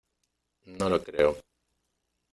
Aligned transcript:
no 0.65 0.89
lo 0.89 1.03
creo. 1.03 1.37